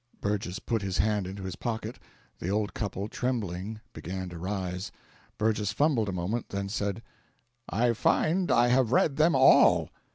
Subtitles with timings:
[0.19, 1.99] Burgess put his hand into his pocket.
[2.39, 4.91] The old couple, trembling, began to rise.
[5.37, 7.03] Burgess fumbled a moment, then said:
[7.69, 9.91] "I find I have read them all."